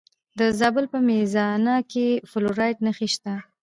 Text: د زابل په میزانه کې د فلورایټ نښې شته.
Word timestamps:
د 0.39 0.41
زابل 0.59 0.85
په 0.93 0.97
میزانه 1.09 1.75
کې 1.91 2.07
د 2.15 2.19
فلورایټ 2.31 2.77
نښې 2.85 3.07
شته. 3.13 3.33